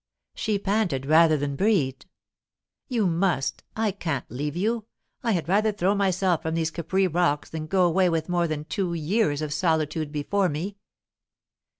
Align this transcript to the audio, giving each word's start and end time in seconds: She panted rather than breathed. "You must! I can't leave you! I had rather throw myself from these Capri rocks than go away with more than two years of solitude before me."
She 0.33 0.57
panted 0.57 1.05
rather 1.05 1.37
than 1.37 1.55
breathed. 1.55 2.07
"You 2.87 3.05
must! 3.05 3.63
I 3.75 3.91
can't 3.91 4.25
leave 4.31 4.57
you! 4.57 4.87
I 5.21 5.33
had 5.33 5.47
rather 5.47 5.71
throw 5.71 5.93
myself 5.93 6.41
from 6.41 6.55
these 6.55 6.71
Capri 6.71 7.05
rocks 7.07 7.51
than 7.51 7.67
go 7.67 7.85
away 7.85 8.09
with 8.09 8.27
more 8.27 8.47
than 8.47 8.65
two 8.65 8.95
years 8.95 9.43
of 9.43 9.53
solitude 9.53 10.11
before 10.11 10.49
me." 10.49 10.77